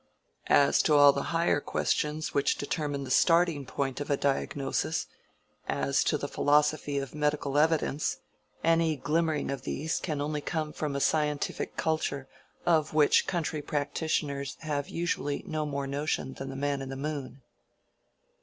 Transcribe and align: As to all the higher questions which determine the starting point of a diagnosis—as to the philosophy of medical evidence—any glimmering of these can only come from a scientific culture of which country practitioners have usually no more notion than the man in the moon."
As 0.47 0.81
to 0.81 0.95
all 0.95 1.13
the 1.13 1.25
higher 1.29 1.59
questions 1.61 2.33
which 2.33 2.57
determine 2.57 3.03
the 3.03 3.11
starting 3.11 3.67
point 3.67 4.01
of 4.01 4.09
a 4.09 4.17
diagnosis—as 4.17 6.03
to 6.05 6.17
the 6.17 6.27
philosophy 6.27 6.97
of 6.97 7.13
medical 7.13 7.55
evidence—any 7.55 8.95
glimmering 8.95 9.51
of 9.51 9.61
these 9.61 9.99
can 9.99 10.19
only 10.19 10.41
come 10.41 10.73
from 10.73 10.95
a 10.95 10.99
scientific 10.99 11.77
culture 11.77 12.27
of 12.65 12.95
which 12.95 13.27
country 13.27 13.61
practitioners 13.61 14.57
have 14.61 14.89
usually 14.89 15.43
no 15.45 15.67
more 15.67 15.85
notion 15.85 16.33
than 16.33 16.49
the 16.49 16.55
man 16.55 16.81
in 16.81 16.89
the 16.89 16.95
moon." 16.95 17.43